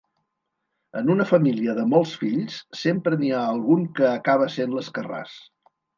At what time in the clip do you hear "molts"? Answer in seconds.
1.91-2.13